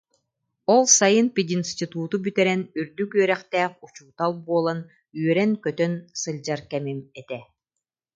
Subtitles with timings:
[0.73, 4.79] Ол сайын пединституту бүтэрэн, үрдүк үөрэхтээх учуутал буолан,
[5.21, 7.39] үөрэн-көтөн сылдьар кэмим этэ